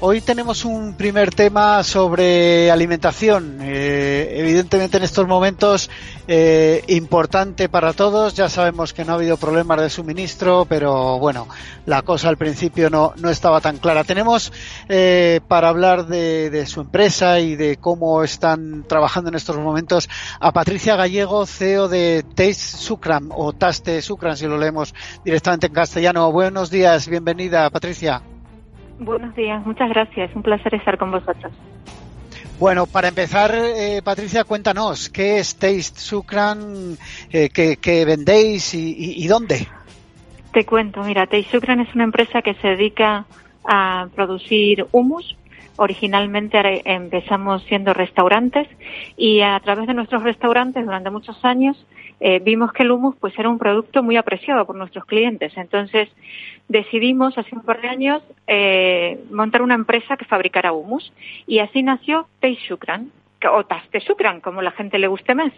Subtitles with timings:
[0.00, 3.58] Hoy tenemos un primer tema sobre alimentación.
[3.62, 5.88] Eh, evidentemente en estos momentos
[6.26, 8.34] eh, importante para todos.
[8.34, 11.46] Ya sabemos que no ha habido problemas de suministro, pero bueno,
[11.86, 14.04] la cosa al principio no, no estaba tan clara.
[14.04, 14.52] Tenemos
[14.88, 20.08] eh, para hablar de, de, su empresa y de cómo están trabajando en estos momentos
[20.40, 24.92] a Patricia Gallego, CEO de Taste Sucram o Taste Sucram, si lo leemos
[25.24, 26.32] directamente en castellano.
[26.32, 28.22] Buenos días, bienvenida Patricia.
[28.98, 30.34] Buenos días, muchas gracias.
[30.34, 31.52] Un placer estar con vosotros.
[32.58, 36.96] Bueno, para empezar, eh, Patricia, cuéntanos, ¿qué es Taste Sucran?
[37.32, 39.66] Eh, ¿qué, ¿qué, vendéis y, y, y, dónde?
[40.52, 43.26] Te cuento, mira, Taste Sucran es una empresa que se dedica
[43.64, 45.36] a producir humus.
[45.76, 48.68] Originalmente empezamos siendo restaurantes
[49.16, 51.76] y a través de nuestros restaurantes durante muchos años
[52.20, 55.56] eh, vimos que el humus pues era un producto muy apreciado por nuestros clientes.
[55.56, 56.08] Entonces
[56.68, 61.12] decidimos hace un par de años eh, montar una empresa que fabricara humus.
[61.46, 63.10] Y así nació Teishukran
[63.52, 65.52] o Tastesukran, como la gente le guste más.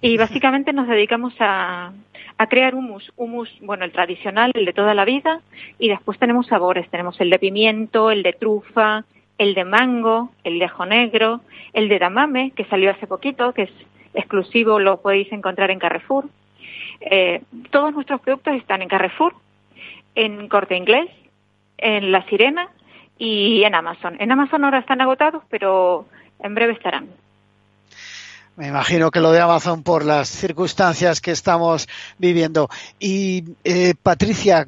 [0.00, 1.92] Y básicamente nos dedicamos a,
[2.38, 5.40] a crear humus, humus, bueno, el tradicional, el de toda la vida,
[5.78, 9.04] y después tenemos sabores, tenemos el de pimiento, el de trufa,
[9.38, 11.40] el de mango, el de ajo negro,
[11.72, 13.72] el de damame, que salió hace poquito, que es
[14.16, 16.24] exclusivo, lo podéis encontrar en Carrefour.
[17.00, 19.34] Eh, todos nuestros productos están en Carrefour,
[20.14, 21.08] en Corte Inglés,
[21.78, 22.68] en La Sirena
[23.18, 24.16] y en Amazon.
[24.18, 26.06] En Amazon ahora están agotados, pero
[26.40, 27.08] en breve estarán.
[28.56, 31.86] Me imagino que lo de Amazon por las circunstancias que estamos
[32.16, 32.70] viviendo.
[32.98, 34.66] Y eh, Patricia,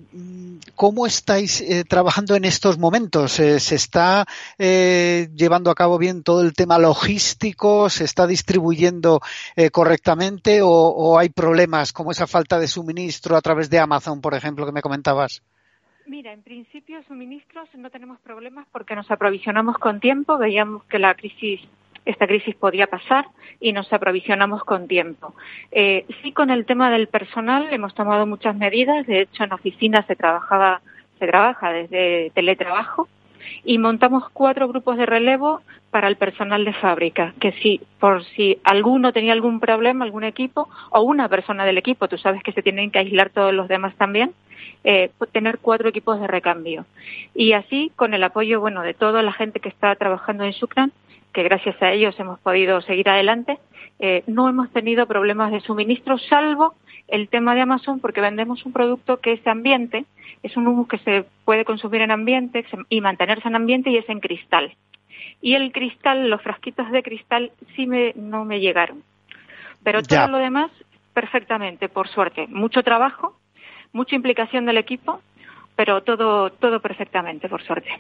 [0.75, 3.41] ¿cómo estáis eh, trabajando en estos momentos?
[3.41, 4.27] Eh, ¿Se está
[4.59, 7.89] eh, llevando a cabo bien todo el tema logístico?
[7.89, 9.21] ¿Se está distribuyendo
[9.57, 14.21] eh, correctamente o, o, hay problemas como esa falta de suministro a través de Amazon,
[14.21, 15.43] por ejemplo, que me comentabas?
[16.07, 20.37] Mira, en principio suministros no tenemos problemas porque nos aprovisionamos con tiempo.
[20.37, 21.61] Veíamos que la crisis
[22.11, 23.27] esta crisis podía pasar
[23.61, 25.35] y nos aprovisionamos con tiempo.
[25.71, 29.07] Eh, sí, con el tema del personal hemos tomado muchas medidas.
[29.07, 30.81] De hecho, en oficinas se trabajaba,
[31.19, 33.09] se trabaja desde teletrabajo
[33.65, 35.61] y montamos cuatro grupos de relevo
[35.91, 40.69] para el personal de fábrica, que si por si alguno tenía algún problema, algún equipo
[40.91, 43.95] o una persona del equipo, tú sabes que se tienen que aislar todos los demás
[43.97, 44.33] también,
[44.85, 46.87] eh, tener cuatro equipos de recambio.
[47.35, 50.93] Y así, con el apoyo, bueno, de toda la gente que está trabajando en Sucran,
[51.33, 53.59] que gracias a ellos hemos podido seguir adelante,
[53.99, 56.75] eh, no hemos tenido problemas de suministro, salvo
[57.09, 60.05] el tema de Amazon, porque vendemos un producto que es ambiente,
[60.43, 64.09] es un humus que se puede consumir en ambiente y mantenerse en ambiente y es
[64.09, 64.75] en cristal.
[65.41, 69.03] Y el cristal, los frasquitos de cristal, sí me, no me llegaron.
[69.83, 70.29] Pero todo ya.
[70.29, 70.71] lo demás,
[71.15, 72.47] perfectamente, por suerte.
[72.49, 73.37] Mucho trabajo,
[73.93, 75.21] mucha implicación del equipo,
[75.77, 77.91] pero todo, todo perfectamente, por suerte.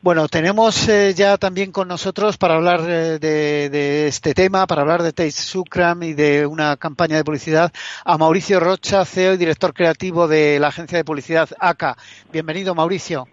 [0.00, 4.82] Bueno, tenemos eh, ya también con nosotros para hablar eh, de, de, este tema, para
[4.82, 7.72] hablar de Taste Sucram y de una campaña de publicidad,
[8.04, 11.96] a Mauricio Rocha, CEO y director creativo de la agencia de publicidad ACA.
[12.30, 13.26] Bienvenido, Mauricio.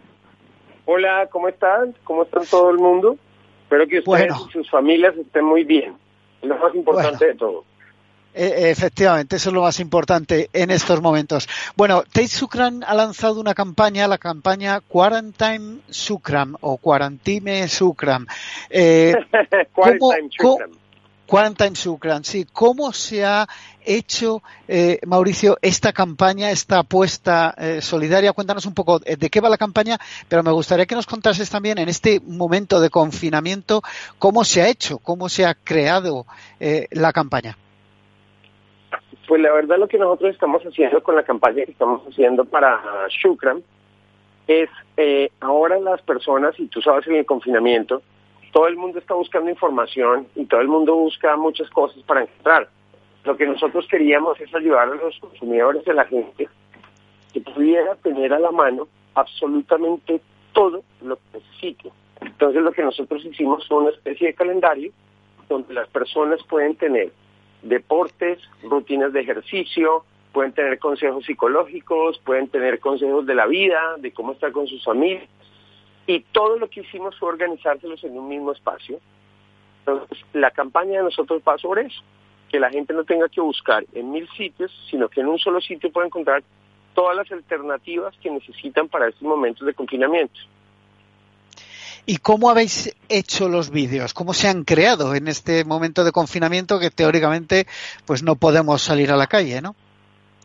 [0.86, 1.96] Hola, ¿cómo están?
[2.04, 3.18] ¿Cómo están todo el mundo?
[3.64, 4.48] Espero que ustedes bueno.
[4.48, 5.96] y sus familias estén muy bien.
[6.42, 7.34] Es lo más importante bueno.
[7.34, 7.66] de todo.
[8.36, 11.48] E, efectivamente, eso es lo más importante en estos momentos.
[11.78, 18.28] Bueno, Tate Sukram ha lanzado una campaña, la campaña Quarantine Sukram o Quarantine Sukram.
[18.70, 19.14] Eh,
[19.74, 20.72] Quarantine Sukram.
[21.26, 22.46] Quarantine Sukram, sí.
[22.52, 23.48] ¿Cómo se ha
[23.84, 28.34] hecho, eh, Mauricio, esta campaña, esta apuesta eh, solidaria?
[28.34, 31.78] Cuéntanos un poco de qué va la campaña, pero me gustaría que nos contases también
[31.78, 33.82] en este momento de confinamiento
[34.20, 36.28] cómo se ha hecho, cómo se ha creado
[36.60, 37.58] eh, la campaña.
[39.28, 43.08] Pues la verdad lo que nosotros estamos haciendo con la campaña que estamos haciendo para
[43.10, 43.64] Shukran
[44.48, 48.02] es eh, ahora las personas, y tú sabes en el confinamiento,
[48.52, 52.70] todo el mundo está buscando información y todo el mundo busca muchas cosas para encontrar.
[53.24, 56.48] Lo que nosotros queríamos es ayudar a los consumidores de la gente
[57.34, 60.22] que pudiera tener a la mano absolutamente
[60.54, 61.92] todo lo que necesite.
[62.22, 64.92] Entonces lo que nosotros hicimos fue una especie de calendario
[65.50, 67.12] donde las personas pueden tener
[67.66, 74.12] deportes, rutinas de ejercicio, pueden tener consejos psicológicos, pueden tener consejos de la vida, de
[74.12, 75.28] cómo estar con sus familias.
[76.08, 79.00] Y todo lo que hicimos fue organizárselos en un mismo espacio.
[79.80, 82.02] Entonces, la campaña de nosotros va sobre eso,
[82.50, 85.62] que la gente no tenga que buscar en mil sitios, sino que en un solo
[85.62, 86.44] sitio pueda encontrar
[86.94, 90.40] todas las alternativas que necesitan para estos momentos de confinamiento.
[92.08, 94.14] ¿Y cómo habéis hecho los vídeos?
[94.14, 97.66] ¿Cómo se han creado en este momento de confinamiento que teóricamente
[98.06, 99.76] pues no podemos salir a la calle, ¿no?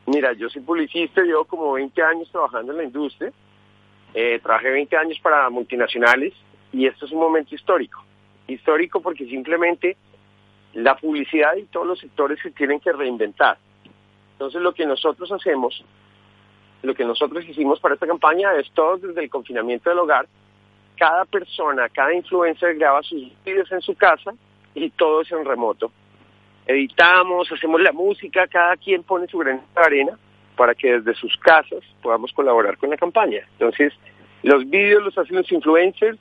[0.06, 3.30] Mira, yo soy publicista, llevo como 20 años trabajando en la industria.
[4.14, 6.32] Eh, trabajé 20 años para multinacionales
[6.72, 8.02] y esto es un momento histórico.
[8.48, 9.96] Histórico porque simplemente
[10.72, 13.58] la publicidad y todos los sectores se tienen que reinventar.
[14.32, 15.84] Entonces lo que nosotros hacemos,
[16.82, 20.26] lo que nosotros hicimos para esta campaña es todo desde el confinamiento del hogar.
[21.00, 24.32] Cada persona, cada influencer graba sus vídeos en su casa
[24.75, 25.91] y todo es en remoto.
[26.67, 30.12] Editamos, hacemos la música, cada quien pone su de arena
[30.56, 33.41] para que desde sus casas podamos colaborar con la campaña.
[33.52, 33.94] Entonces,
[34.43, 36.19] los vídeos los hacen los influencers,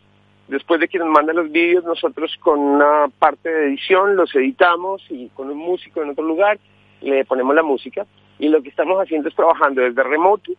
[0.49, 5.05] Después de que nos mandan los vídeos, nosotros con una parte de edición los editamos
[5.07, 6.57] y con un músico en otro lugar
[7.01, 8.07] le ponemos la música.
[8.39, 10.51] Y lo que estamos haciendo es trabajando desde remoto,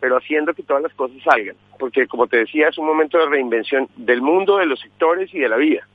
[0.00, 1.56] pero haciendo que todas las cosas salgan.
[1.78, 5.38] Porque, como te decía, es un momento de reinvención del mundo, de los sectores y
[5.38, 5.86] de la vida.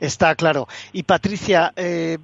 [0.00, 0.66] Está claro.
[0.92, 2.18] Y Patricia, eh,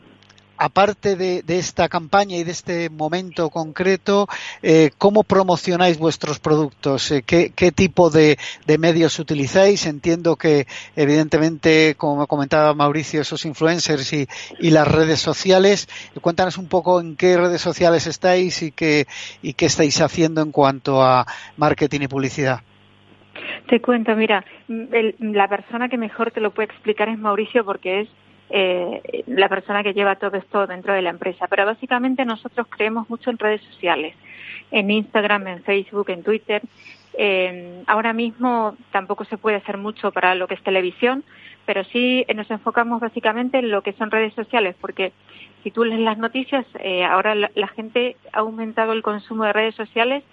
[0.57, 4.29] aparte de, esta campaña y de este momento concreto,
[4.63, 7.11] eh, ¿cómo promocionáis vuestros productos?
[7.11, 8.39] Eh, ¿qué, tipo de,
[8.79, 9.87] medios utilizáis?
[9.87, 10.67] Entiendo que,
[10.97, 14.27] evidentemente, como comentaba Mauricio, esos influencers y,
[14.73, 15.89] las redes sociales.
[16.23, 19.07] Cuéntanos un poco en qué redes sociales estáis y qué,
[19.43, 21.27] y qué estáis haciendo en cuanto a
[21.59, 22.61] marketing y publicidad.
[23.69, 28.09] Te cuento, mira, la persona que mejor te lo puede explicar es Mauricio porque es
[28.55, 31.49] eh, la persona que lleva todo esto dentro de la empresa.
[31.49, 34.15] Pero básicamente nosotros creemos mucho en redes sociales,
[34.71, 36.61] en Instagram, en Facebook, en Twitter.
[37.15, 41.25] Eh, ahora mismo tampoco se puede hacer mucho para lo que es televisión,
[41.65, 45.13] pero sí nos enfocamos básicamente en lo que son redes sociales, porque
[45.63, 49.75] si tú lees las noticias, eh, ahora la, gente ha aumentado el consumo de redes
[49.77, 50.25] sociales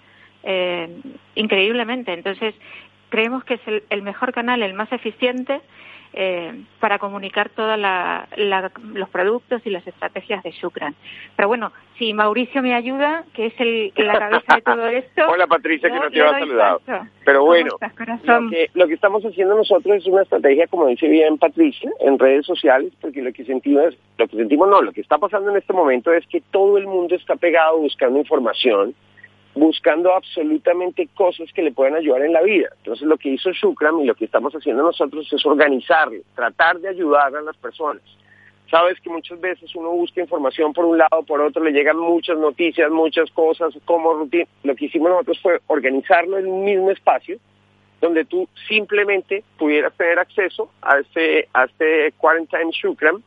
[0.42, 0.88] eh,
[1.36, 2.12] increíblemente.
[2.12, 2.54] Entonces,
[3.08, 5.60] creemos que es el, mejor canal, el más eficiente
[6.12, 7.78] eh, para comunicar todos
[8.36, 10.94] los productos y las estrategias de Shukran.
[11.36, 15.22] Pero bueno, si Mauricio me ayuda, que es el, la cabeza de todo esto.
[15.30, 16.80] Hola Patricia, que no te había saludado.
[17.24, 17.76] Pero bueno,
[18.24, 22.18] lo, que, lo que estamos haciendo nosotros es una estrategia, como dice bien Patricia, en
[22.18, 25.58] redes sociales, porque lo que sentimos, lo que sentimos no, lo que está pasando en
[25.58, 28.94] este momento es que todo el mundo está pegado buscando información
[29.54, 32.68] buscando absolutamente cosas que le pueden ayudar en la vida.
[32.78, 36.88] Entonces lo que hizo Shukram y lo que estamos haciendo nosotros es organizar, tratar de
[36.88, 38.02] ayudar a las personas.
[38.70, 42.38] Sabes que muchas veces uno busca información por un lado, por otro, le llegan muchas
[42.38, 44.46] noticias, muchas cosas, como rutina.
[44.62, 47.38] Lo que hicimos nosotros fue organizarlo en un mismo espacio
[48.00, 53.22] donde tú simplemente pudieras tener acceso a este, a este Quarantine Shukram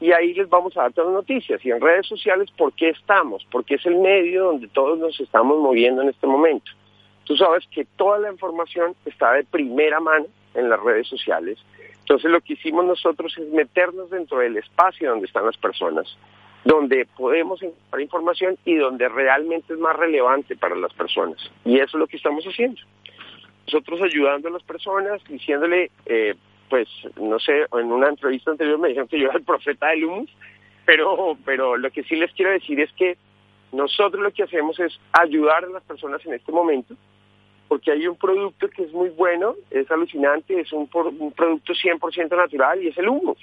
[0.00, 1.64] y ahí les vamos a dar todas las noticias.
[1.64, 3.46] Y en redes sociales, ¿por qué estamos?
[3.50, 6.72] Porque es el medio donde todos nos estamos moviendo en este momento.
[7.24, 11.58] Tú sabes que toda la información está de primera mano en las redes sociales.
[12.00, 16.16] Entonces lo que hicimos nosotros es meternos dentro del espacio donde están las personas,
[16.64, 21.38] donde podemos encontrar información y donde realmente es más relevante para las personas.
[21.64, 22.80] Y eso es lo que estamos haciendo.
[23.66, 26.34] Nosotros ayudando a las personas, diciéndole, eh,
[26.70, 26.88] pues
[27.20, 30.30] no sé, en una entrevista anterior me dijeron que yo era el profeta del humus,
[30.86, 33.18] pero, pero lo que sí les quiero decir es que
[33.72, 36.94] nosotros lo que hacemos es ayudar a las personas en este momento,
[37.68, 42.36] porque hay un producto que es muy bueno, es alucinante, es un, un producto 100%
[42.36, 43.38] natural y es el humus.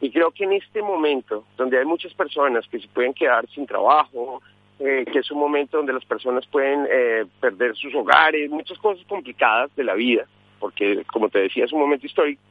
[0.00, 3.66] Y creo que en este momento, donde hay muchas personas que se pueden quedar sin
[3.66, 4.42] trabajo,
[4.78, 9.04] eh, que es un momento donde las personas pueden eh, perder sus hogares, muchas cosas
[9.06, 10.26] complicadas de la vida,
[10.58, 12.42] porque como te decía es un momento histórico,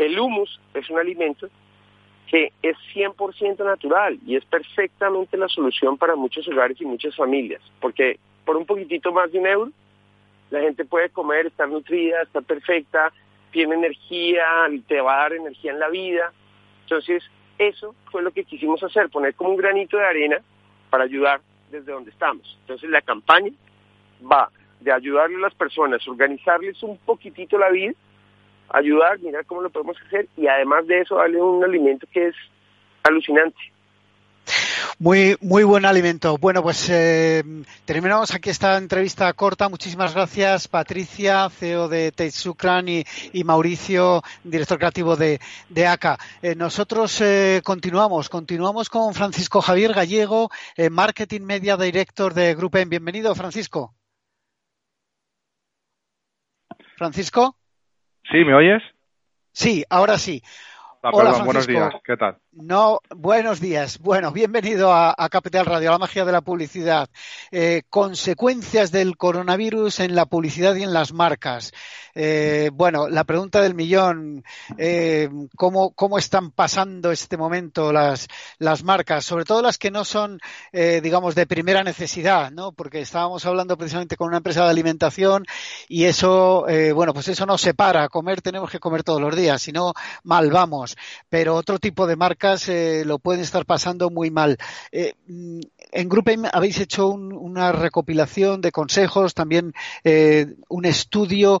[0.00, 1.48] el humus es un alimento
[2.26, 7.60] que es 100% natural y es perfectamente la solución para muchos hogares y muchas familias,
[7.80, 9.72] porque por un poquitito más de un euro,
[10.50, 13.12] la gente puede comer, estar nutrida, estar perfecta,
[13.50, 14.44] tiene energía,
[14.86, 16.32] te va a dar energía en la vida.
[16.82, 17.22] Entonces,
[17.58, 20.38] eso fue lo que quisimos hacer, poner como un granito de arena
[20.88, 21.40] para ayudar
[21.70, 22.58] desde donde estamos.
[22.62, 23.52] Entonces, la campaña
[24.20, 27.92] va de ayudarle a las personas, organizarles un poquitito la vida
[28.72, 32.34] ayudar, mirar cómo lo podemos hacer y además de eso darle un alimento que es
[33.02, 33.58] alucinante.
[34.98, 36.36] Muy, muy buen alimento.
[36.36, 37.42] Bueno, pues eh,
[37.84, 39.68] terminamos aquí esta entrevista corta.
[39.68, 46.18] Muchísimas gracias, Patricia, CEO de Teitsukran y, y Mauricio, director creativo de, de ACA.
[46.42, 50.50] Eh, nosotros eh, continuamos, continuamos con Francisco Javier Gallego,
[50.90, 52.88] Marketing Media Director de Grupen.
[52.88, 53.94] Bienvenido, Francisco.
[56.96, 57.56] Francisco.
[58.30, 58.82] Sí, ¿me oyes?
[59.52, 60.42] Sí, ahora sí.
[61.02, 62.36] Hola, buenos días, ¿qué tal?
[62.52, 63.98] No, buenos días.
[64.00, 67.08] Bueno, bienvenido a, Capital Radio, la magia de la publicidad.
[67.50, 71.72] Eh, consecuencias del coronavirus en la publicidad y en las marcas.
[72.14, 74.44] Eh, bueno, la pregunta del millón,
[74.76, 78.28] eh, ¿cómo, ¿cómo, están pasando este momento las,
[78.58, 79.24] las marcas?
[79.24, 80.38] Sobre todo las que no son,
[80.72, 82.72] digamos, de primera necesidad, ¿no?
[82.72, 85.46] Porque estábamos hablando precisamente con una empresa de alimentación
[85.88, 88.08] y eso, bueno, pues eso no se para.
[88.10, 90.89] Comer tenemos que comer todos los días, si no, mal vamos
[91.28, 94.58] pero otro tipo de marcas eh, lo pueden estar pasando muy mal.
[94.92, 95.60] Eh, mm,
[95.92, 99.72] en GroupM habéis hecho una recopilación de consejos, también
[100.04, 101.60] eh, un estudio.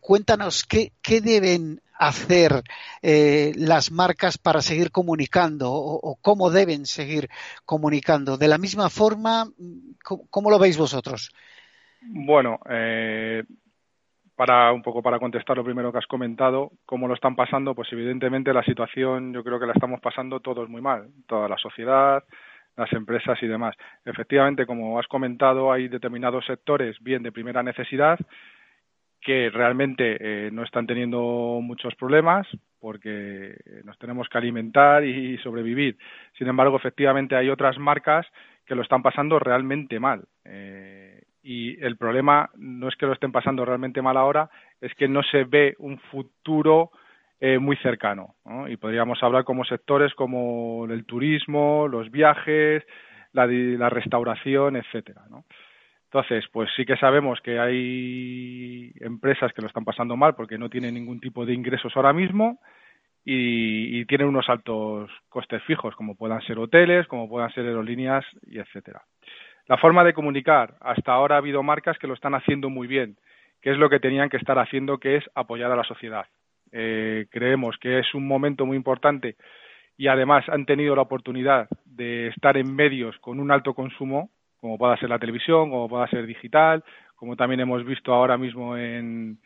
[0.00, 2.62] cuéntanos qué, deben hacer
[3.02, 7.28] las marcas para seguir comunicando o, cómo deben seguir
[7.64, 8.36] comunicando.
[8.36, 9.50] De la misma forma,
[10.30, 11.30] ¿cómo, lo veis vosotros?
[12.00, 12.58] Bueno,
[14.36, 17.92] para un poco para contestar lo primero que has comentado, cómo lo están pasando, pues
[17.92, 22.24] evidentemente la situación yo creo que la estamos pasando todos muy mal, toda la sociedad,
[22.76, 23.76] las empresas y demás.
[24.04, 28.18] Efectivamente, como has comentado, hay determinados sectores bien de primera necesidad
[29.20, 32.46] que realmente eh, no están teniendo muchos problemas
[32.78, 35.96] porque nos tenemos que alimentar y sobrevivir.
[36.36, 38.26] Sin embargo, efectivamente hay otras marcas
[38.66, 40.24] que lo están pasando realmente mal.
[40.44, 41.13] Eh,
[41.44, 44.48] y el problema no es que lo estén pasando realmente mal ahora,
[44.80, 46.90] es que no se ve un futuro
[47.38, 48.36] eh, muy cercano.
[48.66, 52.82] Y podríamos hablar como sectores como el turismo, los viajes,
[53.32, 55.22] la, la restauración, etcétera.
[56.04, 60.70] Entonces, pues sí que sabemos que hay empresas que lo están pasando mal porque no
[60.70, 62.60] tienen ningún tipo de ingresos ahora mismo
[63.22, 68.24] y, y tienen unos altos costes fijos, como puedan ser hoteles, como puedan ser aerolíneas
[68.46, 69.02] y etcétera.
[69.66, 70.74] La forma de comunicar.
[70.80, 73.16] Hasta ahora ha habido marcas que lo están haciendo muy bien,
[73.62, 76.26] que es lo que tenían que estar haciendo, que es apoyar a la sociedad.
[76.70, 79.36] Eh, creemos que es un momento muy importante
[79.96, 84.30] y además han tenido la oportunidad de estar en medios con un alto consumo,
[84.60, 86.82] como pueda ser la televisión, como pueda ser digital,
[87.14, 89.38] como también hemos visto ahora mismo en,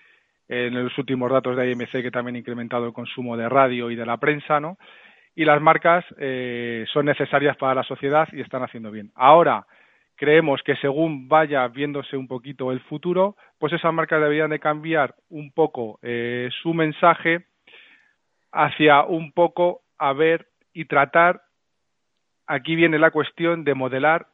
[0.48, 4.06] los últimos datos de IMC que también ha incrementado el consumo de radio y de
[4.06, 4.78] la prensa, ¿no?
[5.34, 9.12] Y las marcas eh, son necesarias para la sociedad y están haciendo bien.
[9.14, 9.66] Ahora,
[10.18, 15.14] creemos que según vaya viéndose un poquito el futuro, pues esas marcas deberían de cambiar
[15.30, 17.46] un poco eh, su mensaje
[18.50, 21.42] hacia un poco a ver y tratar,
[22.46, 24.26] aquí viene la cuestión de modelar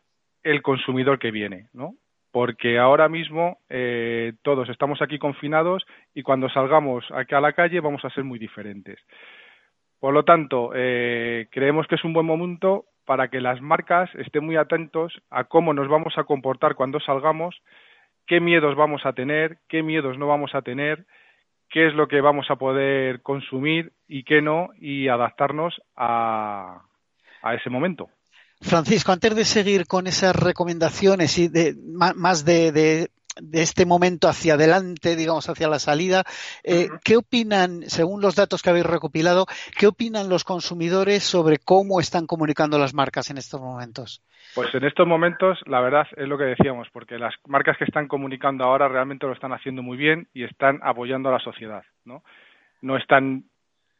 [0.42, 1.94] el consumidor que viene, ¿no?
[2.32, 7.80] Porque ahora mismo eh, todos estamos aquí confinados y cuando salgamos aquí a la calle
[7.80, 8.98] vamos a ser muy diferentes.
[10.00, 14.44] Por lo tanto, eh, creemos que es un buen momento para que las marcas estén
[14.44, 17.54] muy atentos a cómo nos vamos a comportar cuando salgamos,
[18.26, 21.06] qué miedos vamos a tener, qué miedos no vamos a tener,
[21.70, 26.82] qué es lo que vamos a poder consumir y qué no, y adaptarnos a,
[27.54, 28.08] ese momento.
[28.60, 33.10] Francisco, antes de seguir con esas recomendaciones y de, más de
[33.52, 36.24] este momento hacia adelante, digamos, hacia la salida.
[36.62, 39.46] Eh, ¿Qué opinan, según los datos que habéis recopilado,
[39.78, 44.22] qué opinan los consumidores sobre cómo están comunicando las marcas en estos momentos?
[44.54, 48.08] Pues en estos momentos, la verdad es lo que decíamos, porque las marcas que están
[48.08, 52.22] comunicando ahora realmente lo están haciendo muy bien y están apoyando a la sociedad, ¿no?
[52.82, 53.44] No están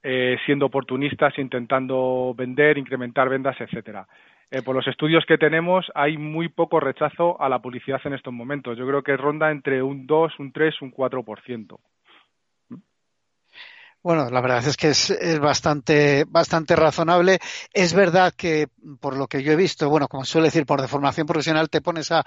[0.03, 4.07] eh, siendo oportunistas, intentando vender, incrementar vendas, etcétera.
[4.55, 8.33] Eh, por los estudios que tenemos, hay muy poco rechazo a la publicidad en estos
[8.33, 8.79] momentos.
[8.79, 11.77] Yo creo que ronda entre un 2, un 3, un 4%.
[14.01, 17.41] Bueno, la verdad es que es, bastante, bastante razonable.
[17.73, 18.69] Es verdad que,
[19.01, 22.13] por lo que yo he visto, bueno, como suele decir, por deformación profesional, te pones
[22.13, 22.23] a,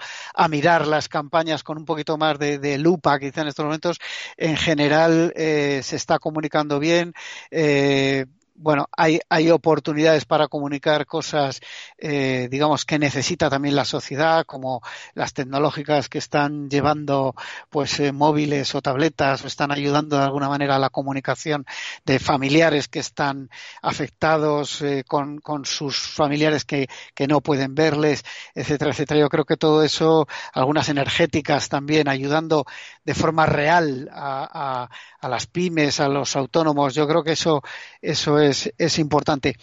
[0.50, 3.98] mirar las campañas con un poquito más de, lupa, quizá en estos momentos.
[4.36, 7.14] En general, eh, se está comunicando bien.
[7.50, 8.26] Eh,
[8.60, 11.60] bueno, hay, hay oportunidades para comunicar cosas,
[11.96, 14.82] eh, digamos, que necesita también la sociedad, como
[15.14, 17.34] las tecnológicas que están llevando,
[17.70, 21.66] pues, eh, móviles o tabletas, o están ayudando de alguna manera a la comunicación
[22.04, 23.48] de familiares que están
[23.80, 28.24] afectados eh, con, con, sus familiares que, que no pueden verles,
[28.54, 29.20] etcétera, etcétera.
[29.20, 32.64] Yo creo que todo eso, algunas energéticas también ayudando
[33.04, 36.94] de forma real a, a, a las pymes, a los autónomos.
[36.94, 37.62] Yo creo que eso,
[38.02, 39.54] eso es, es importante.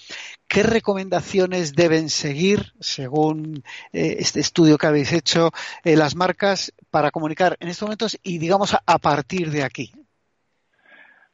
[0.47, 5.49] ¿Qué recomendaciones deben seguir, según eh, este estudio que habéis hecho,
[5.83, 9.91] eh, las marcas para comunicar en estos momentos y, digamos, a, partir de aquí?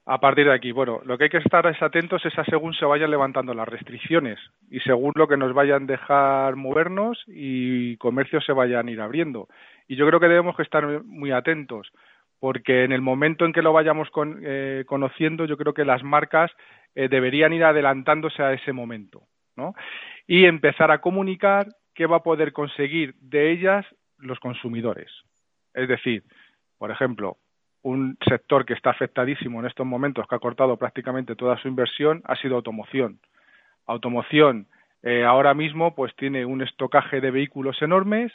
[0.06, 2.74] A partir de aquí, bueno, lo que hay que estar es atentos es a según
[2.74, 4.40] se vayan levantando las restricciones
[4.70, 9.48] y según lo que nos vayan dejar movernos y comercios se vayan a ir abriendo.
[9.88, 11.92] Y yo creo que debemos que estar muy atentos
[12.42, 14.10] porque en el momento en que lo vayamos
[14.42, 16.50] eh, conociendo, yo creo que las marcas
[16.96, 19.24] eh, deberían ir adelantándose a ese momento,
[19.56, 19.74] ¿no?
[20.28, 23.86] Y empezar a comunicar qué va a poder conseguir de ellas
[24.18, 25.12] los consumidores.
[25.74, 26.24] Es decir,
[26.78, 27.38] por ejemplo,
[27.84, 32.22] un sector que está afectadísimo en estos momentos, que ha cortado prácticamente toda su inversión,
[32.26, 33.20] ha sido automoción.
[33.88, 34.68] Automoción
[35.04, 38.32] eh, ahora mismo pues tiene un estocaje de vehículos enormes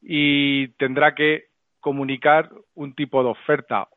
[0.00, 1.48] y tendrá que
[1.80, 3.88] comunicar un tipo de oferta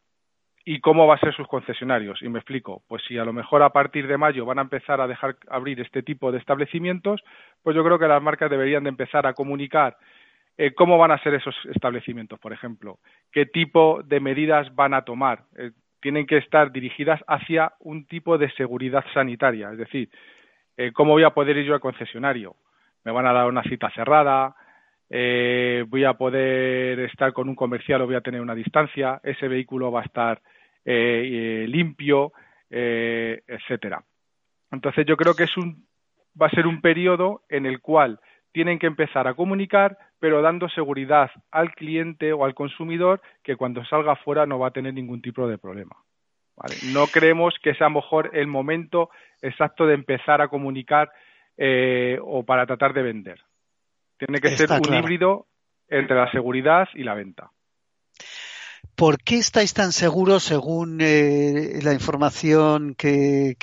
[0.71, 2.21] y cómo va a ser sus concesionarios.
[2.21, 5.01] Y me explico, pues si a lo mejor a partir de mayo van a empezar
[5.01, 7.23] a dejar abrir este tipo de establecimientos,
[7.63, 9.97] pues yo creo que las marcas deberían de empezar a comunicar
[10.59, 12.99] eh, cómo van a ser esos establecimientos, por ejemplo,
[13.31, 15.39] qué tipo de medidas van a tomar.
[15.57, 15.71] Eh,
[16.03, 20.09] tienen que estar dirigidas hacia un tipo de seguridad sanitaria, es decir,
[20.77, 22.55] eh, cómo voy a poder ir yo al concesionario.
[23.05, 24.53] Me van a dar una cita cerrada,
[25.09, 29.91] voy a poder estar con un comercial o voy a tener una distancia, ese vehículo
[29.91, 30.39] va a estar
[30.85, 32.31] limpio,
[32.69, 34.03] etcétera.
[34.71, 35.87] Entonces yo creo que es un
[36.39, 38.19] va a ser un periodo en el cual
[38.51, 43.85] tienen que empezar a comunicar, pero dando seguridad al cliente o al consumidor que cuando
[43.85, 45.95] salga fuera no va a tener ningún tipo de problema.
[46.91, 49.09] No creemos que sea mejor el momento
[49.41, 51.09] exacto de empezar a comunicar
[51.57, 53.39] eh, o para tratar de vender.
[54.17, 55.47] Tiene que ser un híbrido
[55.87, 57.51] entre la seguridad y la venta.
[58.99, 63.55] ¿Por qué estáis tan seguros, según eh, la información que,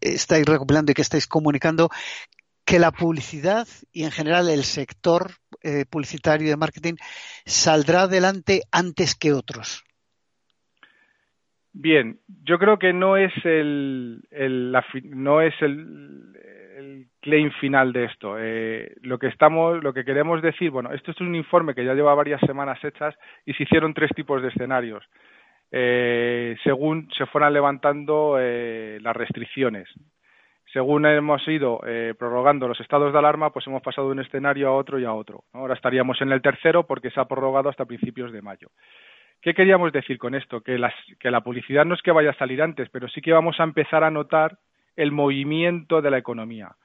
[0.00, 1.90] estáis recopilando y que estáis comunicando,
[2.64, 5.30] que la publicidad y en general el sector
[5.62, 6.94] eh, publicitario de marketing
[7.46, 9.84] saldrá adelante antes que otros?
[11.72, 14.24] Bien, yo creo que no es el,
[15.04, 16.34] no es el,
[17.20, 18.36] claim final de esto.
[18.38, 21.94] Eh, lo que estamos, lo que queremos decir, bueno, esto es un informe que ya
[21.94, 25.04] lleva varias semanas hechas y se hicieron tres tipos de escenarios.
[25.72, 29.88] Eh, según se fueran levantando las restricciones
[30.72, 34.68] según hemos ido eh, prorrogando los estados de alarma, pues hemos pasado de un escenario
[34.68, 35.44] a otro y a otro.
[35.52, 38.68] Ahora estaríamos en el tercero porque se ha prorrogado hasta principios de mayo.
[39.42, 40.60] ¿Qué queríamos decir con esto?
[40.60, 40.78] Que,
[41.18, 43.64] que la publicidad no es que vaya a salir antes, pero sí que vamos a
[43.64, 44.58] empezar a notar
[44.96, 46.76] el movimiento de la economía,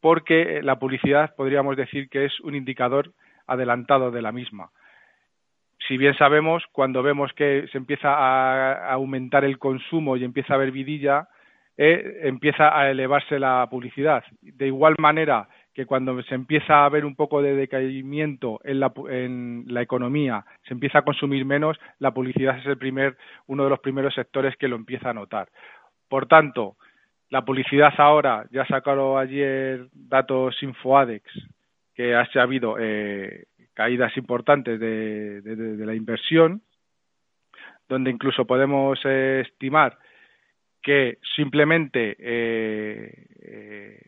[0.00, 3.12] porque la publicidad podríamos decir que es un indicador
[3.46, 4.70] adelantado de la misma.
[5.86, 10.56] Si bien sabemos, cuando vemos que se empieza a aumentar el consumo y empieza a
[10.56, 11.28] haber vidilla,
[11.76, 14.22] eh, empieza a elevarse la publicidad.
[14.40, 18.92] De igual manera que cuando se empieza a ver un poco de decaimiento en la,
[19.10, 23.16] en la economía, se empieza a consumir menos, la publicidad es el primer,
[23.48, 25.48] uno de los primeros sectores que lo empieza a notar.
[26.08, 26.76] Por tanto,
[27.30, 31.24] la publicidad ahora, ya sacaron ayer datos Infoadex,
[31.94, 36.62] que ha habido eh, caídas importantes de, la inversión,
[37.88, 39.98] donde incluso podemos eh, estimar
[40.84, 44.00] que simplemente eh, eh,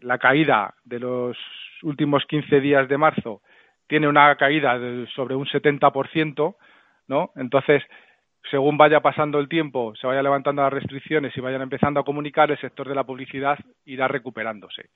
[0.00, 1.36] la caída de los
[1.82, 3.42] últimos 15 días de marzo
[3.86, 6.56] tiene una caída de sobre un 70%,
[7.08, 7.30] ¿no?
[7.36, 7.82] Entonces,
[8.50, 12.50] según vaya pasando el tiempo, se vayan levantando las restricciones y vayan empezando a comunicar,
[12.50, 14.90] el sector de la publicidad irá recuperándose.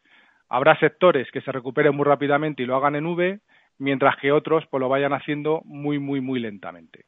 [0.49, 3.41] Habrá sectores que se recuperen muy rápidamente y lo hagan en V,
[3.79, 7.07] mientras que otros pues lo vayan haciendo muy, muy, muy lentamente.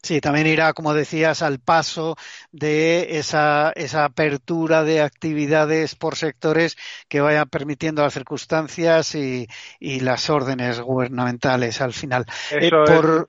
[0.00, 2.14] Sí, también irá, como decías, al paso
[2.52, 6.76] de esa, esa apertura de actividades por sectores
[7.08, 9.48] que vayan permitiendo las circunstancias y,
[9.80, 12.26] y las órdenes gubernamentales al final.
[12.52, 13.28] Eh, por,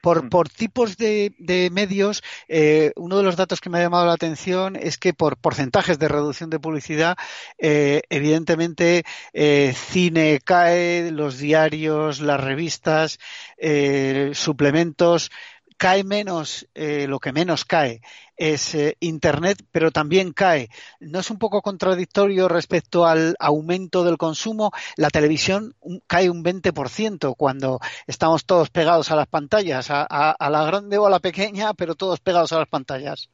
[0.00, 0.28] por, mm.
[0.28, 4.12] por, tipos de, de medios, eh, uno de los datos que me ha llamado la
[4.12, 7.16] atención es que por porcentajes de reducción de publicidad,
[7.58, 13.18] eh, evidentemente eh, cine cae, los diarios, las revistas,
[13.56, 15.30] eh, suplementos,
[15.78, 18.00] cae menos, eh, lo que menos cae
[18.36, 20.68] es eh, Internet, pero también cae.
[21.00, 24.70] ¿No es un poco contradictorio respecto al aumento del consumo?
[24.96, 25.72] La televisión
[26.06, 31.10] cae un 20% cuando estamos todos pegados a las pantallas, a, la grande o a
[31.10, 33.30] la pequeña, pero todos pegados a las pantallas.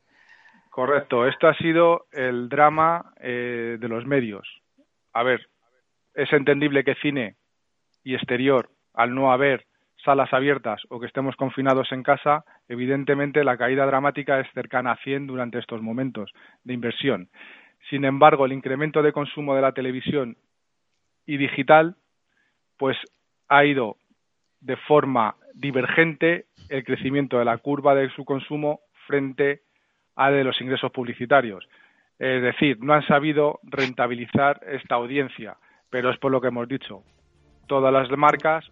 [0.70, 4.46] Correcto, esto ha sido el drama eh, de los medios.
[5.12, 5.48] A ver,
[6.14, 7.36] es entendible que cine
[8.02, 9.66] y exterior, al no haber
[10.04, 14.96] salas abiertas o que estemos confinados en casa, evidentemente la caída dramática es cercana a
[14.96, 17.28] 100 durante estos momentos de inversión.
[17.90, 20.36] Sin embargo, el incremento de consumo de la televisión
[21.26, 21.96] y digital,
[22.76, 22.96] pues
[23.48, 23.96] ha ido
[24.60, 29.62] de forma divergente el crecimiento de la curva de su consumo frente
[30.16, 31.68] a de los ingresos publicitarios.
[32.18, 35.56] Es decir, no han sabido rentabilizar esta audiencia,
[35.90, 37.02] pero es por lo que hemos dicho.
[37.66, 38.70] Todas las marcas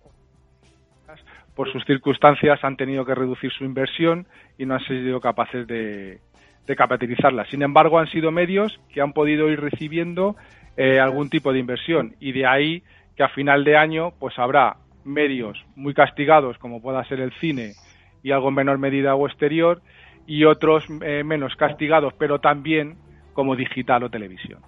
[1.54, 4.26] por sus circunstancias han tenido que reducir su inversión
[4.58, 6.20] y no han sido capaces de,
[6.76, 7.48] capitalizarlas.
[7.50, 10.36] Sin embargo, han sido medios que han podido ir recibiendo
[10.76, 12.82] eh, algún tipo de inversión y de ahí
[13.14, 17.72] que a final de año pues habrá medios muy castigados como pueda ser el cine
[18.22, 19.82] y algo en menor medida o exterior
[20.26, 22.96] y otros eh, menos castigados pero también
[23.34, 24.60] como digital o televisión.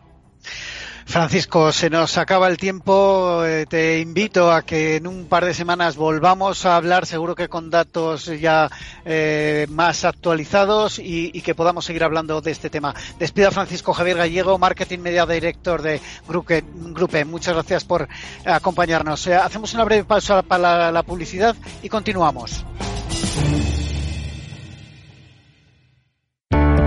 [1.06, 3.44] Francisco, se nos acaba el tiempo.
[3.44, 7.48] Eh, te invito a que en un par de semanas volvamos a hablar, seguro que
[7.48, 8.70] con datos ya
[9.04, 12.94] eh, más actualizados y, que podamos seguir hablando de este tema.
[13.18, 16.64] Despido a Francisco Javier Gallego, Marketing Media Director de Grupe.
[16.74, 17.24] Grupe.
[17.24, 18.08] Muchas gracias por
[18.44, 19.26] acompañarnos.
[19.26, 22.64] Eh, hacemos una breve pausa para la publicidad y continuamos.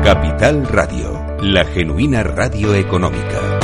[0.03, 3.56] Capital Radio, la genuina radio económica.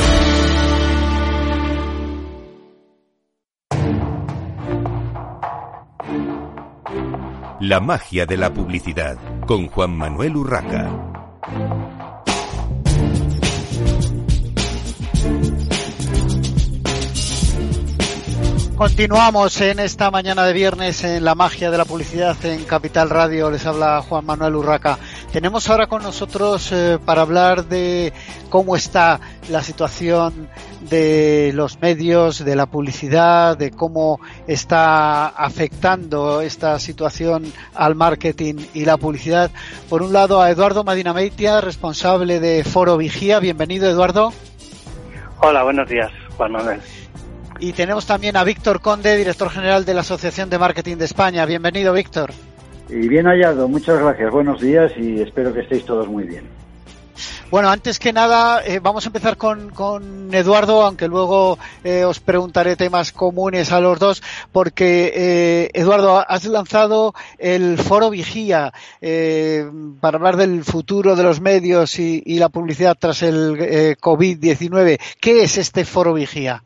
[7.66, 11.14] La magia de la publicidad con Juan Manuel Urraca.
[18.76, 23.50] Continuamos en esta mañana de viernes en la magia de la publicidad en Capital Radio.
[23.50, 24.98] Les habla Juan Manuel Urraca.
[25.34, 28.12] Tenemos ahora con nosotros eh, para hablar de
[28.50, 29.18] cómo está
[29.48, 30.48] la situación
[30.88, 38.84] de los medios, de la publicidad, de cómo está afectando esta situación al marketing y
[38.84, 39.50] la publicidad.
[39.90, 43.40] Por un lado a Eduardo Madinameitia, responsable de Foro Vigía.
[43.40, 44.32] Bienvenido, Eduardo.
[45.40, 46.80] Hola, buenos días, Juan Manuel.
[47.58, 51.44] Y tenemos también a Víctor Conde, director general de la Asociación de Marketing de España.
[51.44, 52.30] Bienvenido, Víctor.
[52.88, 56.44] Y bien hallado, muchas gracias, buenos días y espero que estéis todos muy bien.
[57.50, 62.18] Bueno, antes que nada, eh, vamos a empezar con, con Eduardo, aunque luego eh, os
[62.18, 68.72] preguntaré temas comunes a los dos, porque eh, Eduardo, has lanzado el Foro Vigía
[70.00, 74.98] para hablar del futuro de los medios y, y la publicidad tras el COVID-19.
[75.20, 76.62] ¿Qué es este Foro Vigía?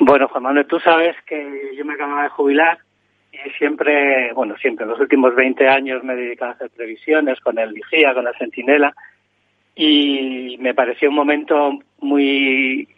[0.00, 2.78] Bueno, Juan Manuel, tú sabes que yo me acabo de jubilar
[3.44, 7.40] y siempre, bueno, siempre, en los últimos 20 años me he dedicado a hacer previsiones
[7.40, 8.94] con el Vigía, con la Centinela,
[9.74, 12.88] y me pareció un momento muy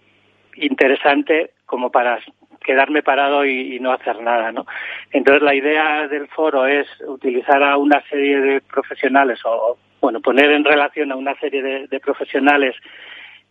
[0.56, 2.18] interesante como para
[2.64, 4.66] quedarme parado y, no hacer nada, ¿no?
[5.10, 10.50] Entonces la idea del foro es utilizar a una serie de profesionales o, bueno, poner
[10.52, 12.76] en relación a una serie de profesionales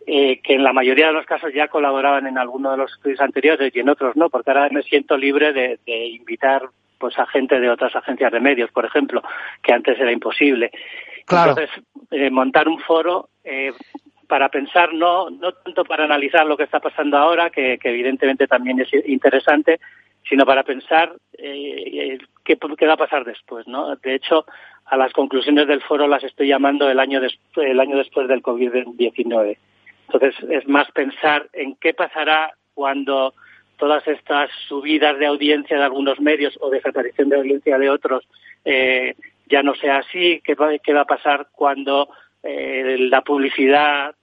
[0.06, 3.20] eh, que en la mayoría de los casos ya colaboraban en alguno de los estudios
[3.20, 6.62] anteriores y en otros no, porque ahora me siento libre de, invitar
[7.02, 9.24] pues a gente de otras agencias de medios, por ejemplo,
[9.60, 10.70] que antes era imposible.
[11.28, 11.68] Entonces,
[12.12, 13.72] eh, montar un foro eh,
[14.28, 18.78] para pensar, no, no tanto para analizar lo que está pasando ahora, que, evidentemente también
[18.78, 19.80] es interesante,
[20.28, 23.96] sino para pensar qué, qué, va a pasar después, ¿no?
[23.96, 24.46] De hecho,
[24.86, 27.20] a las conclusiones del foro las estoy llamando el año,
[27.56, 29.56] el año después del COVID-19.
[30.06, 33.34] Entonces es más pensar en qué pasará cuando
[33.82, 38.28] todas estas subidas de audiencia de algunos medios o desaparición de audiencia de otros
[38.64, 39.16] eh,
[39.46, 42.08] ya no sea así, qué va, qué va a pasar cuando
[42.44, 44.14] eh, la publicidad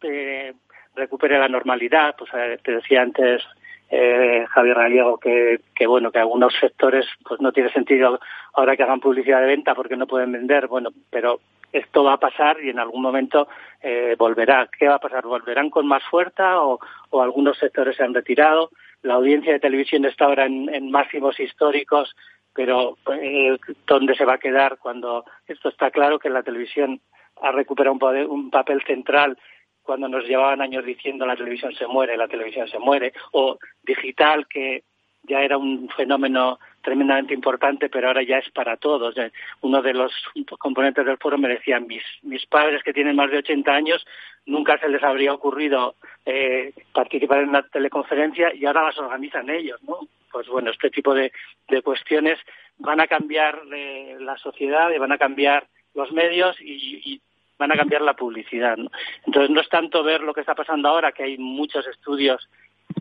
[0.00, 0.54] eh,
[0.96, 2.14] recupere la normalidad.
[2.16, 2.30] Pues
[2.62, 3.42] te decía antes
[3.90, 8.18] Javier Gallego que, que bueno que algunos sectores pues no tiene sentido
[8.54, 10.68] ahora que hagan publicidad de venta porque no pueden vender.
[10.68, 11.38] Bueno, pero
[11.72, 13.48] esto va a pasar y en algún momento
[13.80, 14.68] eh, volverá.
[14.78, 15.24] ¿Qué va a pasar?
[15.24, 16.78] ¿Volverán con más fuerza o,
[17.20, 18.70] algunos sectores se han retirado?
[19.02, 22.14] La audiencia de televisión está ahora en, máximos históricos,
[22.54, 27.00] pero eh, ¿dónde se va a quedar cuando esto está claro que la televisión
[27.40, 29.36] ha recuperado un, un papel central
[29.82, 34.46] cuando nos llevaban años diciendo la televisión se muere, la televisión se muere, o digital
[34.46, 34.84] que
[35.24, 39.14] ya era un fenómeno tremendamente importante, pero ahora ya es para todos.
[39.60, 40.12] Uno de los
[40.58, 44.04] componentes del foro me decían, mis, mis padres que tienen más de 80 años,
[44.46, 45.94] nunca se les habría ocurrido
[46.26, 50.00] eh, participar en una teleconferencia y ahora las organizan ellos, ¿no?
[50.32, 51.30] Pues bueno, este tipo de,
[51.68, 52.38] de cuestiones
[52.78, 57.20] van a cambiar eh, la sociedad y van a cambiar los medios y,
[57.58, 58.76] van a cambiar la publicidad.
[59.24, 62.48] Entonces no es tanto ver lo que está pasando ahora, que hay muchos estudios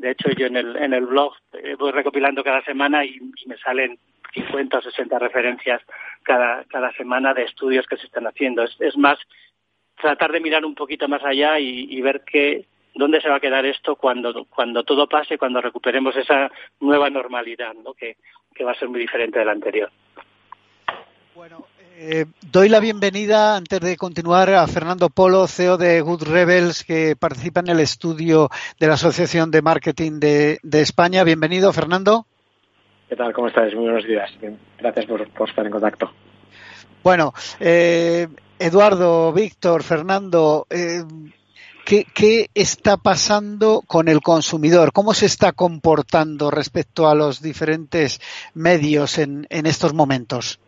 [0.02, 3.58] de hecho, yo en el, en el blog eh, voy recopilando cada semana y, me
[3.58, 4.00] salen
[4.34, 5.82] 50 o 60 referencias
[6.24, 8.64] cada, cada semana de estudios que se están haciendo.
[8.64, 9.20] Es, más,
[10.00, 12.66] tratar de mirar un poquito más allá y, ver qué,
[12.96, 17.74] dónde se va a quedar esto cuando, cuando todo pase, cuando recuperemos esa nueva normalidad,
[17.74, 17.94] ¿no?
[17.94, 18.18] que,
[18.56, 19.92] que va a ser muy diferente de la anterior.
[21.36, 21.66] Bueno,
[22.04, 27.16] eh, doy la bienvenida, antes de continuar, a Fernando Polo, CEO de Good Rebels, que
[27.16, 31.24] participa en el estudio de la Asociación de Marketing de, España.
[31.24, 32.26] Bienvenido, Fernando.
[33.08, 33.32] ¿Qué tal?
[33.34, 33.72] ¿Cómo estás?
[33.76, 34.32] Muy buenos días.
[34.80, 36.12] Gracias por, estar en contacto.
[37.04, 41.04] Bueno, eh, Eduardo, Víctor, Fernando, eh,
[41.86, 44.92] ¿qué, está pasando con el consumidor?
[44.92, 48.20] ¿Cómo se está comportando respecto a los diferentes
[48.56, 50.60] medios en, estos momentos?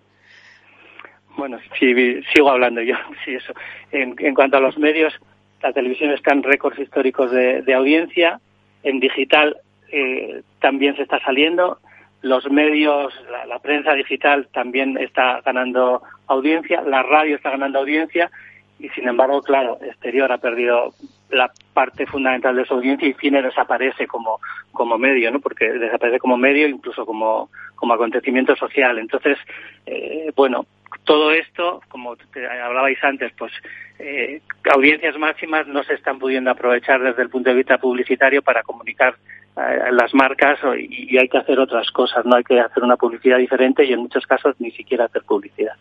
[1.37, 2.95] Bueno, sigo hablando yo.
[3.25, 3.53] Sí, eso.
[3.91, 5.13] En, cuanto a los medios,
[5.61, 8.39] la televisión está en récords históricos de, audiencia.
[8.83, 9.57] En digital
[9.91, 11.79] eh, también se está saliendo
[12.23, 13.13] los medios,
[13.47, 18.31] la, prensa digital también está ganando audiencia, la radio está ganando audiencia
[18.79, 20.93] y sin embargo, claro, exterior ha perdido
[21.29, 24.39] la parte fundamental de su audiencia y cine desaparece como,
[24.71, 25.41] como medio, ¿no?
[25.41, 28.99] Porque desaparece como medio, incluso como, como acontecimiento social.
[28.99, 29.37] Entonces,
[29.85, 30.65] eh, bueno,
[31.03, 32.15] todo esto, como
[32.61, 33.51] hablabais antes, pues
[33.99, 34.41] eh,
[34.73, 39.15] audiencias máximas no se están pudiendo aprovechar desde el punto de vista publicitario para comunicar
[39.57, 43.37] eh, las marcas y, hay que hacer otras cosas, no hay que hacer una publicidad
[43.37, 45.75] diferente y en muchos casos ni siquiera hacer publicidad.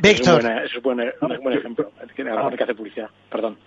[0.00, 0.40] Víctor.
[0.64, 1.90] es un buen, ejemplo.
[2.04, 3.10] Es que, hay que hacer publicidad.
[3.28, 3.58] Perdón.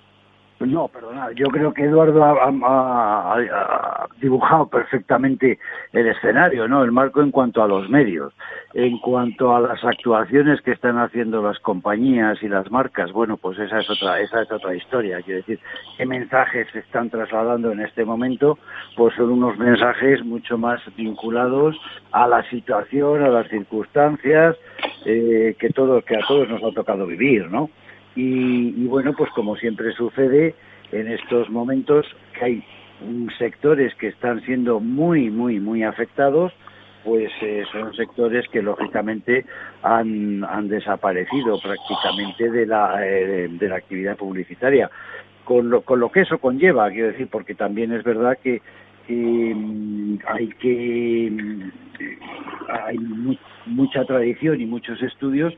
[0.60, 5.60] No, perdona, yo creo que Eduardo ha, dibujado perfectamente
[5.92, 6.82] el escenario, ¿no?
[6.82, 8.34] El marco en cuanto a los medios,
[8.74, 13.60] en cuanto a las actuaciones que están haciendo las compañías y las marcas, bueno, pues
[13.60, 15.22] esa es otra, esa es otra historia.
[15.22, 15.60] Quiero decir,
[15.98, 18.58] qué mensajes se están trasladando en este momento,
[18.96, 21.76] pues son unos mensajes mucho más vinculados
[22.14, 24.56] a la situación, a las circunstancias
[25.06, 27.70] eh, que todo, que a todos nos ha tocado vivir, ¿no?
[28.16, 30.56] Y, bueno, pues como siempre sucede
[30.92, 32.06] en estos momentos,
[32.38, 32.64] que hay
[33.38, 36.54] sectores que están siendo muy, muy, muy afectados,
[37.04, 39.46] pues eh, son sectores que lógicamente
[39.84, 44.90] han, han desaparecido prácticamente de la, eh, de la actividad publicitaria.
[45.44, 48.62] Con lo, con lo que eso conlleva, quiero decir, porque también es verdad que
[49.08, 51.72] mm, hay que mm,
[52.70, 52.98] hay
[53.66, 55.54] mucha tradición y muchos estudios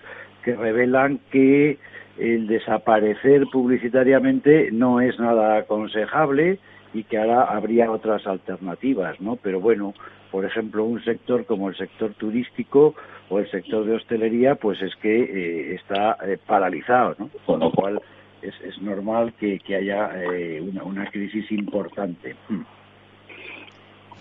[0.47, 1.77] que revelan que
[2.17, 6.57] el desaparecer publicitariamente no es nada aconsejable
[6.93, 9.35] y que ahora habría otras alternativas, ¿no?
[9.35, 9.93] Pero bueno,
[10.31, 12.95] por ejemplo, un sector como el sector turístico
[13.27, 17.29] o el sector de hostelería, pues es que eh, está eh, paralizado, ¿no?
[17.45, 18.01] Con lo cual
[18.41, 22.37] es, es normal que, haya eh, una, crisis importante.
[22.47, 22.63] Hmm.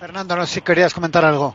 [0.01, 1.55] Fernando, no sé si querías comentar algo.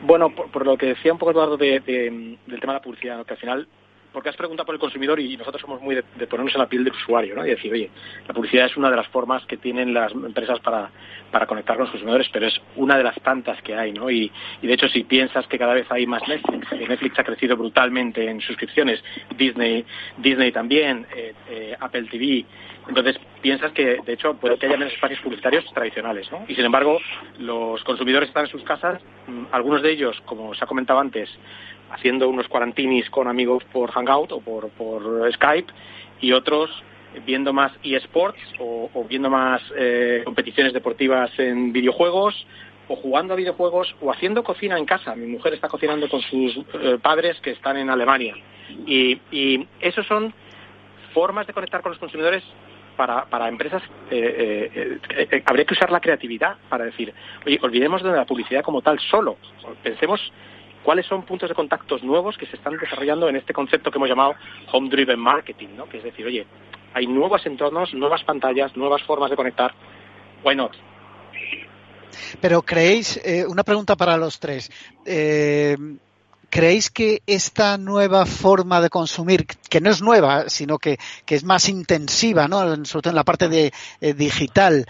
[0.00, 3.34] Bueno, por, lo que decía un poco Eduardo de, del tema de la publicidad, que
[3.34, 3.68] al final
[4.12, 6.84] porque has preguntado por el consumidor y nosotros somos muy de, ponernos en la piel
[6.84, 7.46] del usuario, ¿no?
[7.46, 7.90] Y decir, oye,
[8.26, 10.90] la publicidad es una de las formas que tienen las empresas para,
[11.30, 14.10] para conectar con los consumidores, pero es una de las tantas que hay, ¿no?
[14.10, 18.28] Y, de hecho, si piensas que cada vez hay más Netflix, Netflix ha crecido brutalmente
[18.28, 19.02] en suscripciones,
[19.36, 19.84] Disney,
[20.18, 22.44] Disney también, eh, eh, Apple TV,
[22.88, 26.44] entonces piensas que, de hecho, puede que haya menos espacios publicitarios tradicionales, ¿no?
[26.48, 26.98] Y sin embargo,
[27.38, 31.28] los consumidores están en sus casas, mm, algunos de ellos, como se ha comentado antes,
[31.90, 34.70] haciendo unos cuarantinis con amigos por Hangout o por,
[35.32, 35.72] Skype
[36.20, 36.70] y otros
[37.26, 42.46] viendo más eSports o, o viendo más eh, competiciones deportivas en videojuegos
[42.88, 45.14] o jugando a videojuegos o haciendo cocina en casa.
[45.14, 48.34] Mi mujer está cocinando con sus eh, padres que están en Alemania.
[48.86, 50.32] Y, y esos son
[51.12, 52.42] formas de conectar con los consumidores
[52.96, 53.82] para, para empresas.
[54.10, 54.98] Eh,
[55.44, 57.12] habría que usar la creatividad para decir,
[57.46, 59.36] oye, olvidemos de la publicidad como tal solo.
[59.82, 60.20] Pensemos
[60.82, 64.08] cuáles son puntos de contactos nuevos que se están desarrollando en este concepto que hemos
[64.08, 64.34] llamado
[64.72, 65.88] Home Driven Marketing, ¿no?
[65.88, 66.46] Que es decir, oye,
[66.94, 69.72] hay nuevos entornos, nuevas pantallas, nuevas formas de conectar.
[70.44, 70.72] Why not?
[72.40, 74.70] Pero creéis, eh, una pregunta para los tres.
[75.06, 75.76] Eh,
[76.52, 81.66] ¿Creéis que esta nueva forma de consumir, que no es nueva, sino que, es más
[81.70, 82.60] intensiva, ¿no?
[82.84, 84.84] sobre todo en la parte de eh, digital,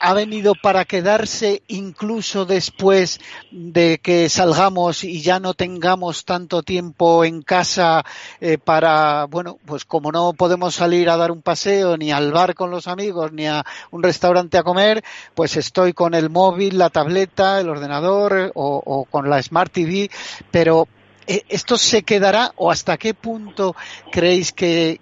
[0.00, 7.24] ha venido para quedarse incluso después de que salgamos y ya no tengamos tanto tiempo
[7.24, 8.04] en casa
[8.40, 12.54] eh, para, bueno, pues como no podemos salir a dar un paseo ni al bar
[12.54, 16.90] con los amigos ni a un restaurante a comer, pues estoy con el móvil, la
[16.90, 20.10] tableta, el ordenador o, o con la Smart TV,
[20.50, 20.99] pero eh,
[21.48, 23.74] ¿esto se quedará o hasta qué punto
[24.10, 24.98] creéis que,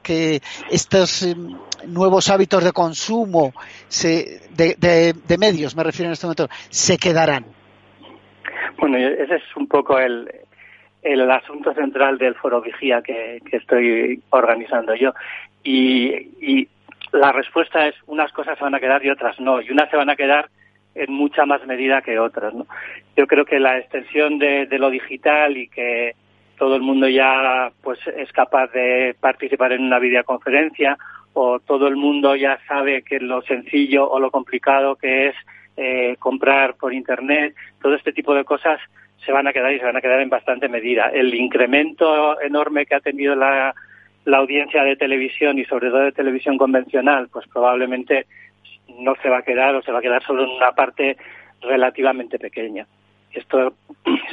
[0.71, 3.53] estos em, nuevos hábitos de consumo
[4.51, 7.47] de, medios, me refiero en este momento, se quedarán?
[8.79, 10.31] Bueno, ese es un poco el,
[11.03, 15.12] el asunto central del foro Vigía que, estoy organizando yo.
[15.62, 16.69] Y, y,
[17.11, 19.62] la respuesta es unas cosas se van a quedar y otras no.
[19.62, 20.51] Y unas se van a quedar
[20.95, 22.53] en mucha más medida que otras.
[22.53, 22.67] ¿no?
[23.18, 26.14] Yo creo que la extensión de, lo digital y que
[26.57, 30.96] todo el mundo ya pues es capaz de participar en una videoconferencia
[31.33, 35.35] o todo el mundo ya sabe que lo sencillo o lo complicado que es
[35.76, 38.78] eh, comprar por internet, todo este tipo de cosas
[39.26, 41.11] se van a quedar y se van a quedar en bastante medida.
[41.12, 43.74] El incremento enorme que ha tenido la,
[44.26, 48.26] la audiencia de televisión y sobre todo de televisión convencional, pues probablemente
[49.00, 51.16] no se va a quedar o se va a quedar solo en una parte
[51.61, 52.87] relativamente pequeña.
[53.33, 53.75] Esto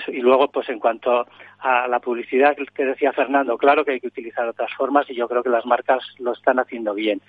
[0.08, 1.26] y luego pues en cuanto
[1.60, 5.28] a la publicidad que decía Fernando, claro que hay que utilizar otras formas y yo
[5.28, 7.22] creo que las marcas lo están haciendo bien.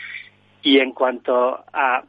[0.63, 2.03] Y en cuanto a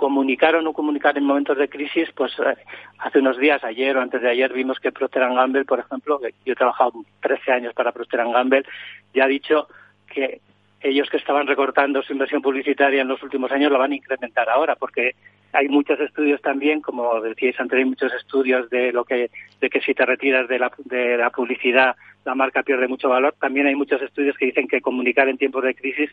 [0.00, 2.56] comunicar o no comunicar en momentos de crisis, pues eh,
[2.98, 6.52] hace unos días, ayer o antes de ayer, vimos que Procter Gamble, por ejemplo, yo
[6.52, 8.64] he trabajado 13 años para Procter Gamble,
[9.12, 9.68] ya ha dicho
[10.06, 10.40] que
[10.80, 14.48] ellos que estaban recortando su inversión publicitaria en los últimos años la van a incrementar
[14.48, 15.14] ahora, porque
[15.52, 19.80] hay muchos estudios también, como decíais antes, hay muchos estudios de lo que de que
[19.80, 23.34] si te retiras de la, de la publicidad la marca pierde mucho valor.
[23.40, 26.10] También hay muchos estudios que dicen que comunicar en tiempos de crisis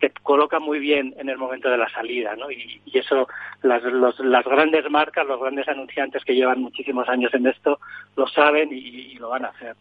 [0.00, 2.50] te coloca muy bien en el momento de la salida, ¿no?
[2.50, 3.28] Y, eso
[3.62, 7.78] las, las grandes marcas, los grandes anunciantes que llevan muchísimos años en esto
[8.16, 9.76] lo saben y, lo van a hacer.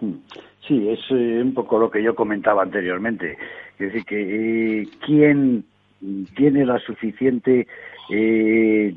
[0.00, 0.14] Hmm.
[0.66, 3.36] Sí, es eh, un poco lo que yo comentaba anteriormente.
[3.78, 5.64] Es decir, que eh, quién
[6.34, 7.66] tiene la suficiente
[8.10, 8.94] eh,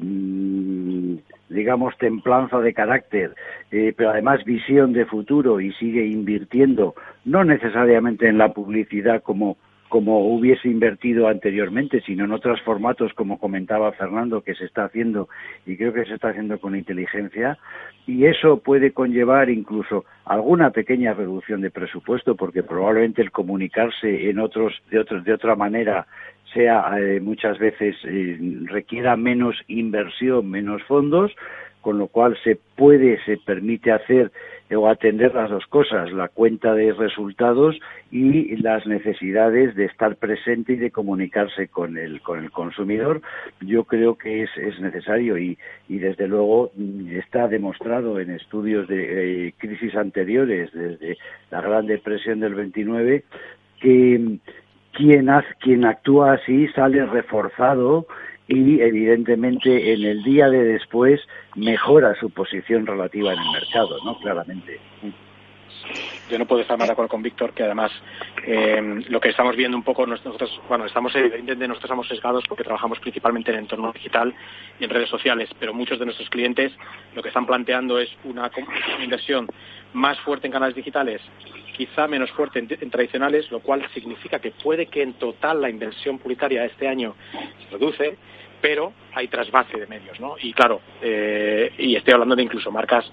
[1.50, 3.36] digamos, templanza de carácter,
[3.72, 9.58] eh, pero además visión de futuro y sigue invirtiendo, no necesariamente en la publicidad como
[9.90, 15.30] como hubiese invertido anteriormente, sino en otros formatos, como comentaba Fernando, que se está haciendo
[15.68, 17.60] y creo que se está haciendo con inteligencia,
[18.08, 24.40] y eso puede conllevar incluso alguna pequeña reducción de presupuesto, porque probablemente el comunicarse en
[24.40, 26.08] otros de otros de otra manera
[26.54, 31.32] sea eh, muchas veces eh, requiera menos inversión, menos fondos,
[31.82, 34.32] con lo cual se puede, se permite hacer
[34.76, 37.78] o atender las dos cosas, la cuenta de resultados
[38.12, 43.22] y las necesidades de estar presente y de comunicarse con el, con el consumidor.
[43.62, 45.58] Yo creo que es, es necesario y,
[45.90, 46.72] y desde luego
[47.12, 51.18] está demostrado en estudios de eh, crisis anteriores, desde
[51.52, 53.24] la Gran Depresión del 29,
[53.80, 54.38] que
[54.94, 55.30] quien,
[55.60, 58.08] quien actúa así sale reforzado
[58.48, 61.22] y evidentemente en el día de después
[61.56, 64.18] mejora su posición relativa en el mercado, ¿no?
[64.20, 64.80] Claramente.
[66.30, 67.92] Yo no puedo estar más de acuerdo con Víctor, que además
[68.46, 72.64] eh, lo que estamos viendo un poco, nosotros, bueno, estamos evidentemente nosotros estamos sesgados porque
[72.64, 74.34] trabajamos principalmente en el entorno digital
[74.80, 76.72] y en redes sociales, pero muchos de nuestros clientes
[77.16, 78.50] lo que están planteando es una
[79.04, 79.48] inversión
[79.94, 81.22] más fuerte en canales digitales
[81.74, 86.20] quizá menos fuerte en, tradicionales, lo cual significa que puede que en total la inversión
[86.20, 88.18] publicitaria este año se reduce,
[88.62, 90.36] pero hay trasvase de medios, ¿no?
[90.40, 93.06] Y claro, eh, y estoy hablando de incluso marcas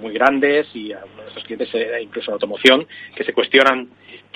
[0.00, 1.68] muy grandes y algunos de nuestros clientes,
[2.00, 3.88] incluso en automoción, que se cuestionan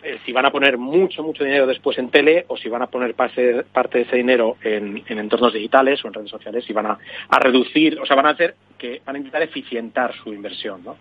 [0.02, 2.86] eh, si van a poner mucho, mucho dinero después en tele o si van a
[2.86, 6.86] poner parte, parte de ese dinero en, entornos digitales o en redes sociales y van
[6.86, 10.84] a, a reducir, o sea, van a hacer que van a intentar eficientar su inversión,
[10.84, 10.96] ¿no?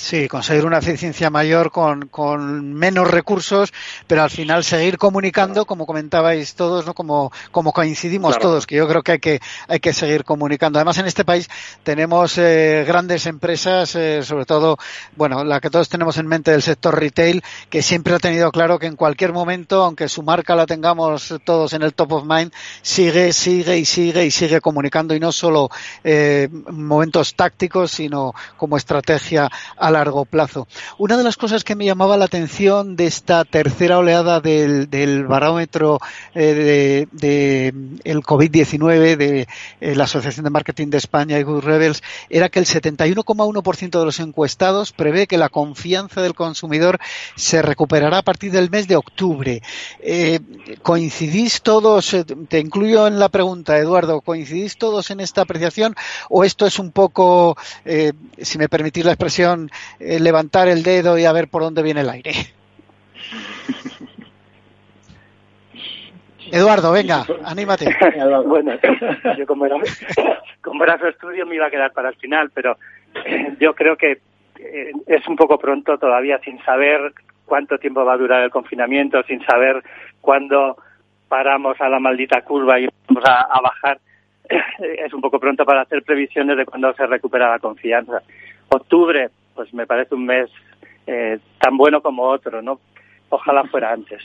[0.00, 3.70] Sí, conseguir una eficiencia mayor con, con, menos recursos,
[4.06, 6.94] pero al final seguir comunicando, como comentabais todos, ¿no?
[6.94, 10.78] Como, como coincidimos todos, que yo creo que hay que, hay que seguir comunicando.
[10.78, 11.50] Además, en este país
[11.82, 14.78] tenemos eh, grandes empresas, eh, sobre todo,
[15.16, 18.78] bueno, la que todos tenemos en mente del sector retail, que siempre ha tenido claro
[18.78, 22.52] que en cualquier momento, aunque su marca la tengamos todos en el top of mind,
[22.80, 25.68] sigue, sigue y sigue y sigue comunicando y no solo
[26.02, 30.66] eh, momentos tácticos, sino como estrategia a largo plazo.
[30.98, 36.00] Una de las cosas que me llamaba la atención de esta tercera oleada del, barómetro
[36.34, 37.74] eh, de,
[38.04, 39.48] el COVID-19 de
[39.80, 44.04] eh, la Asociación de Marketing de España y Good Rebels era que el 71,1% de
[44.04, 46.98] los encuestados prevé que la confianza del consumidor
[47.36, 49.62] se recuperará a partir del mes de octubre.
[50.00, 50.40] Eh,
[50.82, 52.16] ¿Coincidís todos,
[52.48, 55.94] te incluyo en la pregunta, Eduardo, ¿coincidís todos en esta apreciación
[56.28, 57.56] o esto es un poco,
[58.38, 62.00] si me permitís la expresión, eh, levantar el dedo y a ver por dónde viene
[62.00, 62.32] el aire.
[66.52, 67.86] Eduardo, venga, anímate.
[68.46, 68.72] bueno,
[69.38, 69.76] yo como era,
[70.60, 72.76] como era su estudio me iba a quedar para el final, pero
[73.24, 74.20] eh, yo creo que
[74.58, 77.12] eh, es un poco pronto todavía sin saber
[77.46, 79.82] cuánto tiempo va a durar el confinamiento, sin saber
[80.20, 80.76] cuándo
[81.28, 84.00] paramos a la maldita curva y vamos a bajar.
[84.80, 88.20] Es un poco pronto para hacer previsiones de cuándo se recupera la confianza.
[88.68, 89.30] Octubre,
[89.60, 90.48] pues me parece un mes
[91.06, 92.80] eh, tan bueno como otro, ¿no?
[93.28, 94.22] Ojalá fuera antes.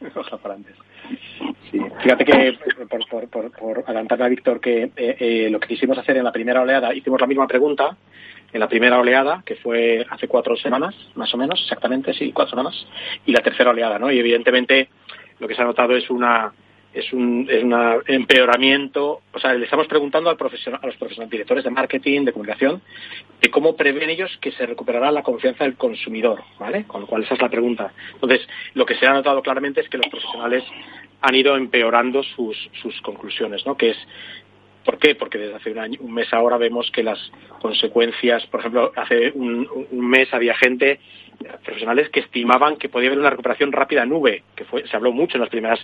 [0.14, 0.76] Ojalá fuera antes.
[1.72, 1.80] Sí.
[2.04, 2.56] Fíjate que,
[3.08, 6.60] por, por, adelantarme a Víctor, que eh, eh, lo que quisimos hacer en la primera
[6.60, 7.96] oleada, hicimos la misma pregunta
[8.52, 12.50] en la primera oleada, que fue hace cuatro semanas, más o menos, exactamente, sí, cuatro
[12.50, 12.86] semanas,
[13.26, 14.12] y la tercera oleada, ¿no?
[14.12, 14.88] Y evidentemente
[15.40, 16.52] lo que se ha notado es una
[16.94, 17.74] es un, es un
[18.06, 22.32] empeoramiento, o sea, le estamos preguntando al profesional, a los profesionales directores de marketing, de
[22.32, 22.80] comunicación,
[23.40, 26.84] de cómo prevén ellos que se recuperará la confianza del consumidor, ¿vale?
[26.84, 27.92] Con lo cual esa es la pregunta.
[28.12, 30.62] Entonces, lo que se ha notado claramente es que los profesionales
[31.20, 33.76] han ido empeorando sus, sus conclusiones, ¿no?
[33.76, 33.98] Que es
[34.84, 35.14] ¿Por qué?
[35.14, 37.18] Porque desde hace un, año, un mes ahora vemos que las
[37.58, 41.00] consecuencias, por ejemplo, hace un, un mes había gente
[41.64, 45.12] profesionales que estimaban que podía haber una recuperación rápida en nube, que fue, se habló
[45.12, 45.80] mucho en las primeras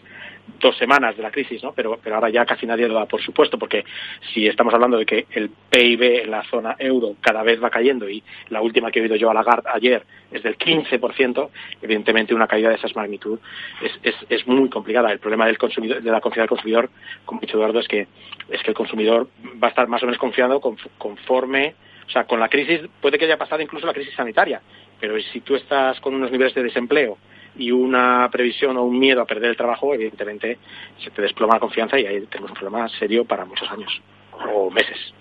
[0.59, 1.73] dos semanas de la crisis, ¿no?
[1.73, 3.85] Pero, pero ahora ya casi nadie lo da por supuesto, porque
[4.33, 8.09] si estamos hablando de que el PIB en la zona euro cada vez va cayendo
[8.09, 11.49] y la última que he oído yo a Lagarde ayer es del 15%,
[11.83, 13.39] evidentemente una caída de esa magnitud
[13.83, 15.13] es, es, es muy complicada.
[15.13, 16.91] El problema del consumidor, de la confianza del consumidor,
[17.25, 18.07] como ha dicho Eduardo, es que,
[18.49, 19.29] es que el consumidor
[19.63, 21.75] va a estar más o menos confiado conforme
[22.11, 24.61] o sea, con la crisis puede que haya pasado incluso la crisis sanitaria,
[24.99, 27.19] pero si tú estás con unos niveles de desempleo
[27.57, 30.59] y una previsión o un miedo a perder el trabajo, evidentemente
[31.03, 34.01] se te desploma la confianza y ahí tenemos un problema serio para muchos años
[34.55, 35.15] o meses.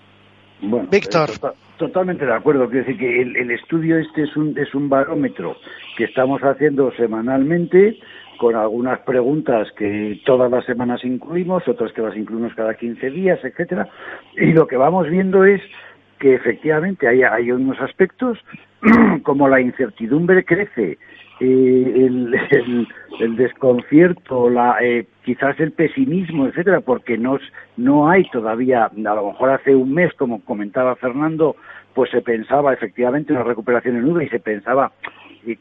[0.62, 1.30] Bueno, Víctor.
[1.30, 2.68] Eh, totalmente de acuerdo.
[2.68, 5.56] Quiero decir que el, estudio este es un, es un barómetro
[5.96, 7.98] que estamos haciendo semanalmente
[8.38, 13.38] con algunas preguntas que todas las semanas incluimos, otras que las incluimos cada 15 días,
[13.42, 13.88] etcétera.
[14.34, 15.60] Y lo que vamos viendo es
[16.20, 18.38] que efectivamente hay, hay unos aspectos
[19.24, 20.98] como la incertidumbre crece,
[21.40, 22.08] eh,
[23.18, 27.38] el, desconcierto, la, eh, quizás el pesimismo, etcétera, porque no,
[27.78, 31.56] no hay todavía, a lo mejor hace un mes, como comentaba Fernando,
[31.94, 34.92] pues se pensaba efectivamente una recuperación en nube y se pensaba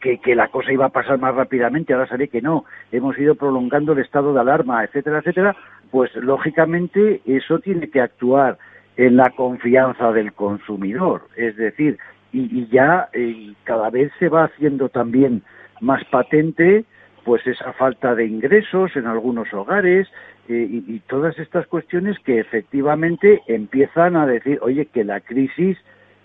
[0.01, 3.35] que, que la cosa iba a pasar más rápidamente, ahora sabe que no, hemos ido
[3.35, 5.55] prolongando el estado de alarma, etcétera, etcétera,
[5.91, 8.57] pues lógicamente eso tiene que actuar
[8.99, 11.29] en la confianza del consumidor.
[11.37, 11.97] Es decir,
[12.33, 15.41] y, ya eh, cada vez se va haciendo también
[15.79, 16.83] más patente
[17.23, 20.09] pues esa falta de ingresos en algunos hogares
[20.49, 25.77] eh, y, todas estas cuestiones que efectivamente empiezan a decir, oye, que la crisis,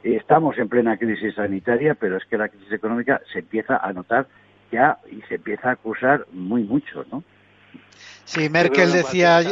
[0.02, 4.26] estamos en plena crisis sanitaria, pero es que la crisis económica se empieza a notar
[4.72, 7.22] ya y se empieza a acusar muy mucho, ¿no?
[8.24, 9.42] Sí, Merkel decía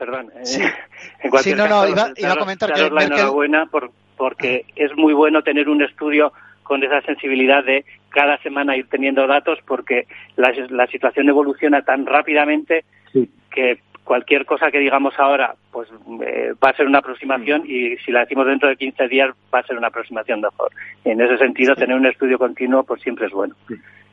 [0.00, 0.32] perdón.
[0.34, 0.72] Eh,
[1.22, 5.42] en cualquier no, no, iba, a comentar que la enhorabuena por, porque es muy bueno
[5.42, 6.32] tener un estudio
[6.62, 12.06] con esa sensibilidad de cada semana ir teniendo datos porque la, la situación evoluciona tan
[12.06, 12.84] rápidamente
[13.50, 15.88] que cualquier cosa que digamos ahora pues
[16.24, 19.58] eh, va a ser una aproximación y si la decimos dentro de 15 días va
[19.60, 20.70] a ser una aproximación mejor.
[21.04, 23.54] En ese sentido, tener un estudio continuo pues siempre es bueno.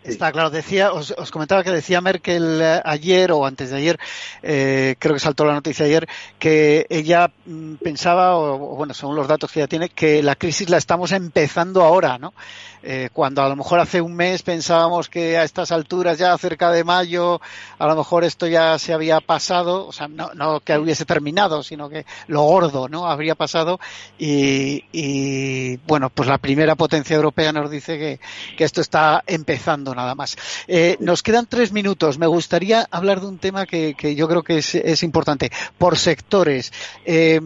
[0.07, 3.99] Está claro, decía, os, comentaba que decía Merkel eh, ayer o antes de ayer,
[4.41, 6.07] eh, creo que saltó la noticia ayer,
[6.39, 10.69] que ella mm, pensaba, o, bueno, según los datos que ella tiene, que la crisis
[10.69, 12.33] la estamos empezando ahora, ¿no?
[12.89, 16.71] Eh, cuando a lo mejor hace un mes pensábamos que a estas alturas, ya cerca
[16.71, 17.41] de mayo,
[17.77, 21.63] a lo mejor esto ya se había pasado, o sea, no, no que hubiese terminado,
[21.63, 23.05] sino que lo gordo, ¿no?
[23.05, 23.77] Habría pasado
[24.17, 28.21] y, y bueno, pues la primera potencia europea nos dice que,
[28.55, 30.37] que esto está empezando nada más.
[30.67, 32.17] Eh, nos quedan tres minutos.
[32.17, 35.51] Me gustaría hablar de un tema que, yo creo que es, importante.
[35.77, 36.71] Por sectores.
[37.05, 37.41] Eh,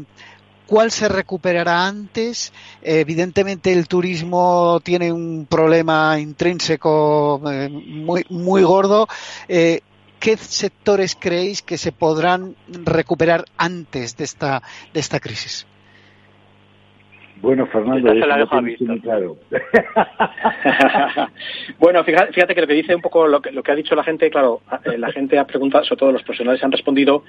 [0.71, 2.53] ¿Cuál se recuperará antes?
[2.81, 9.05] evidentemente el turismo tiene un problema intrínseco eh, muy, muy gordo.
[9.47, 14.63] ¿Qué sectores creéis que se podrán recuperar antes de esta,
[14.93, 15.65] de esta crisis?
[17.41, 18.59] Bueno, Fernando, la dejo
[19.01, 19.37] claro.
[21.79, 24.03] bueno, fíjate, que lo que dice un poco lo que, lo que ha dicho la
[24.03, 27.23] gente, claro, eh, la gente ha preguntado, sobre todo los profesionales han respondido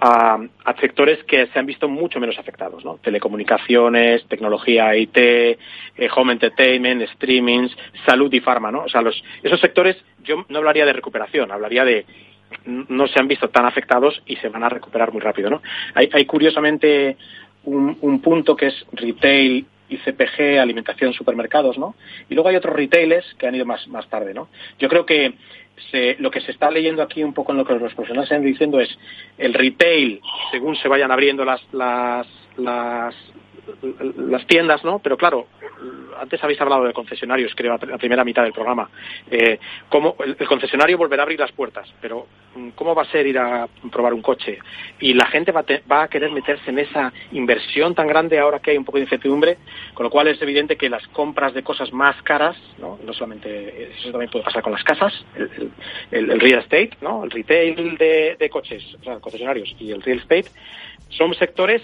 [0.00, 0.38] a,
[0.80, 2.98] sectores que se han visto mucho menos afectados, ¿no?
[2.98, 5.56] Telecomunicaciones, tecnología IT, eh,
[6.14, 7.74] home entertainment, streamings,
[8.04, 8.82] salud y farma, ¿no?
[8.84, 12.06] O sea, los, esos sectores yo no hablaría de recuperación, hablaría de
[12.66, 15.62] no se han visto tan afectados y se van a recuperar muy rápido, ¿no?
[15.94, 17.16] Hay, hay curiosamente
[17.64, 21.94] un, punto que es retail y CPG, alimentación, supermercados, ¿no?
[22.28, 24.48] Y luego hay otros retailers que han ido más, más tarde, ¿no?
[24.78, 25.34] Yo creo que
[26.18, 28.80] lo que se está leyendo aquí un poco en lo que los profesionales están diciendo
[28.80, 28.88] es
[29.38, 33.14] el retail, según se vayan abriendo las, las, las,
[34.16, 34.98] las tiendas, ¿no?
[34.98, 35.46] Pero claro,
[36.18, 38.88] antes habéis hablado de concesionarios, creo, la primera mitad del programa.
[39.30, 39.58] Eh,
[39.88, 43.38] ¿cómo, el, concesionario volverá a abrir las puertas, pero mm, ¿cómo va a ser ir
[43.38, 44.58] a probar un coche?
[45.00, 48.60] Y la gente va a, va a querer meterse en esa inversión tan grande ahora
[48.60, 49.58] que hay un poco de incertidumbre,
[49.94, 52.98] con lo cual es evidente que las compras de cosas más caras, ¿no?
[53.04, 57.24] No solamente, eso también puede pasar con las casas, el, el, real estate, ¿no?
[57.24, 60.50] El retail de, de coches, o sea, concesionarios y el real estate,
[61.08, 61.82] son sectores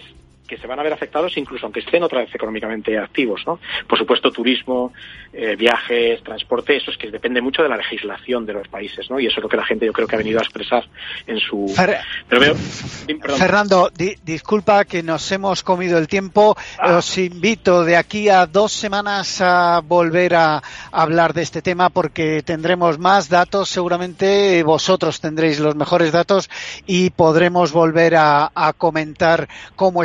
[0.50, 3.60] que se van a ver afectados incluso aunque estén otra vez económicamente activos, ¿no?
[3.86, 4.92] Por supuesto, turismo,
[5.32, 9.20] eh, viajes, transporte, eso es que depende mucho de la legislación de los países, ¿no?
[9.20, 10.84] Y eso es lo que la gente yo creo que ha venido a expresar
[11.28, 11.72] en su...
[12.26, 13.90] Pero Fernando,
[14.24, 16.56] disculpa que nos hemos comido el tiempo.
[16.78, 16.96] Ah.
[16.96, 22.42] Os invito de aquí a dos semanas a volver a hablar de este tema porque
[22.42, 23.68] tendremos más datos.
[23.68, 26.50] Seguramente vosotros tendréis los mejores datos
[26.86, 30.02] y podremos volver a, a comentar cómo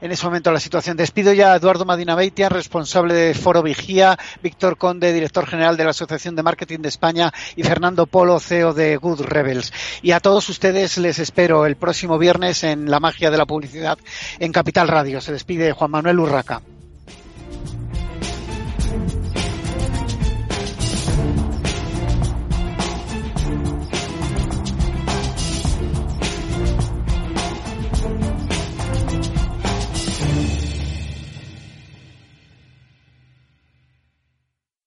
[0.00, 0.96] en ese momento la situación.
[0.96, 5.84] Despido ya a Eduardo Madina Beitia, responsable de Foro Vigía, Víctor Conde, director general de
[5.84, 9.72] la Asociación de Marketing de España y Fernando Polo, CEO de Good Rebels.
[10.02, 13.98] Y a todos ustedes les espero el próximo viernes en La Magia de la Publicidad
[14.38, 15.20] en Capital Radio.
[15.20, 16.62] Se despide Juan Manuel Urraca.